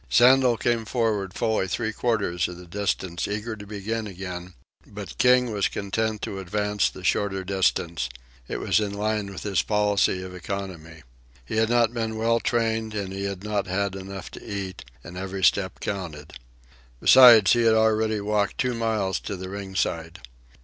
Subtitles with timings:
[0.09, 4.55] Sandel came forward fully three quarters of the distance, eager to begin again;
[4.87, 8.09] but King was content to advance the shorter distance.
[8.47, 11.03] It was in line with his policy of economy.
[11.45, 15.15] He had not been well trained, and he had not had enough to eat, and
[15.19, 16.33] every step counted.
[16.99, 20.19] Besides, he had already walked two miles to the ringside.